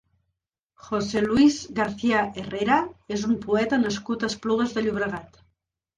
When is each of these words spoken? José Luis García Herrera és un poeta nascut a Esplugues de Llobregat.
José 0.85 1.21
Luis 1.25 1.57
García 1.81 2.23
Herrera 2.43 2.79
és 3.19 3.27
un 3.31 3.37
poeta 3.47 3.81
nascut 3.87 4.29
a 4.29 4.31
Esplugues 4.35 4.75
de 4.79 4.85
Llobregat. 4.87 5.43